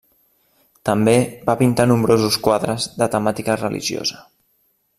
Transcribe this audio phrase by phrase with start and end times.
[0.89, 1.13] També
[1.49, 4.19] va pintar nombrosos quadres de temàtica religiosa.